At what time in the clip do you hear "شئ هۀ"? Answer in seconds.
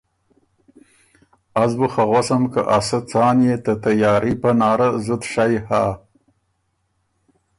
5.33-5.83